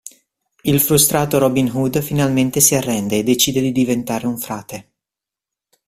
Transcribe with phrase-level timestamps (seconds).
[0.63, 4.93] Il frustrato Robin Hood finalmente si arrende e decide di diventare un frate.